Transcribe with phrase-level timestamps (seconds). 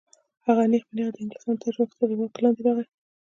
[0.45, 2.85] هند نیغ په نیغه د انګلستان د تاج تر واک لاندې راغی.